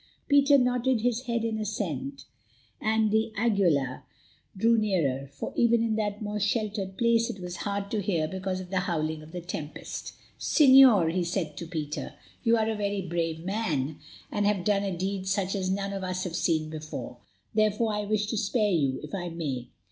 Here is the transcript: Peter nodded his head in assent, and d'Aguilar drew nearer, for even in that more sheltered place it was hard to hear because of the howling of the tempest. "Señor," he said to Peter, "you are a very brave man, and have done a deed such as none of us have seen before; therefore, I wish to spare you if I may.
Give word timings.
Peter 0.27 0.57
nodded 0.57 1.01
his 1.01 1.27
head 1.27 1.43
in 1.45 1.59
assent, 1.59 2.25
and 2.81 3.11
d'Aguilar 3.11 4.03
drew 4.57 4.75
nearer, 4.75 5.27
for 5.27 5.53
even 5.55 5.83
in 5.83 5.95
that 5.95 6.23
more 6.23 6.39
sheltered 6.39 6.97
place 6.97 7.29
it 7.29 7.39
was 7.39 7.57
hard 7.57 7.91
to 7.91 8.01
hear 8.01 8.27
because 8.27 8.59
of 8.59 8.71
the 8.71 8.79
howling 8.79 9.21
of 9.21 9.31
the 9.31 9.41
tempest. 9.41 10.13
"Señor," 10.39 11.13
he 11.13 11.23
said 11.23 11.55
to 11.55 11.67
Peter, 11.67 12.15
"you 12.43 12.57
are 12.57 12.67
a 12.67 12.75
very 12.75 13.03
brave 13.03 13.45
man, 13.45 13.99
and 14.31 14.47
have 14.47 14.63
done 14.63 14.81
a 14.83 14.97
deed 14.97 15.27
such 15.27 15.53
as 15.53 15.69
none 15.69 15.93
of 15.93 16.03
us 16.03 16.23
have 16.23 16.35
seen 16.35 16.71
before; 16.71 17.17
therefore, 17.53 17.93
I 17.93 18.03
wish 18.05 18.25
to 18.31 18.37
spare 18.37 18.71
you 18.73 18.99
if 19.03 19.13
I 19.13 19.29
may. 19.29 19.67